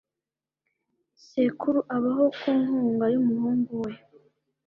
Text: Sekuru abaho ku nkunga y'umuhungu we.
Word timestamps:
Sekuru 1.25 1.79
abaho 1.95 2.25
ku 2.39 2.49
nkunga 2.61 3.05
y'umuhungu 3.13 3.71
we. 3.83 3.91